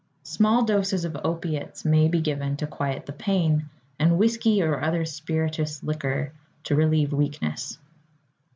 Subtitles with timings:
[0.23, 3.69] Small doses of opiates may be given to quiet the pain,
[3.99, 7.77] and whisky or other spirituous liquor to relieve weakness.